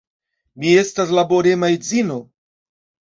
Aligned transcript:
Mi 0.61 0.69
estas 0.83 1.11
laborema 1.17 1.69
edzino. 1.75 2.17